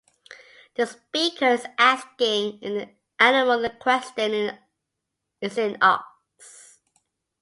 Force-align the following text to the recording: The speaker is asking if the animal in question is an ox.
The 0.73 0.87
speaker 0.87 1.45
is 1.45 1.67
asking 1.77 2.57
if 2.63 2.73
the 2.73 2.89
animal 3.23 3.63
in 3.63 3.77
question 3.79 4.57
is 5.39 5.59
an 5.59 5.77
ox. 5.79 6.79